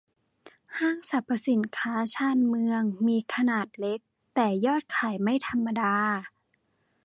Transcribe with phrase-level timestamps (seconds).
[0.77, 3.99] ห้างสรรพสินค้าชานเมือง มีขนาดเล็ก
[4.35, 5.95] แต่ยอดขายไม่ธรรมดา